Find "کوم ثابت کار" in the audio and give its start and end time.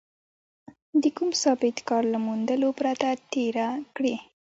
1.17-2.03